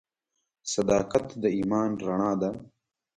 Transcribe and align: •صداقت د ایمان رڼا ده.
•صداقت 0.73 1.25
د 1.41 1.43
ایمان 1.57 1.89
رڼا 2.05 2.31
ده. 2.41 2.51